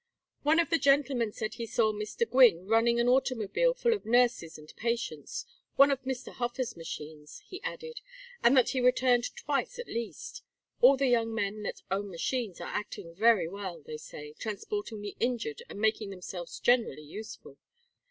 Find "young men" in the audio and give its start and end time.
11.05-11.61